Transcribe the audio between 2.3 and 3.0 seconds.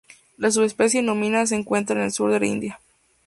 de la India.